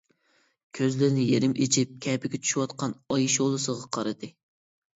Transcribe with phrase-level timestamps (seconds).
[0.79, 4.35] كۆزلىرىنى يېرىم ئېچىپ كەپىگە چۈشۈۋاتقان ئاي شولىسىغا قارىدى.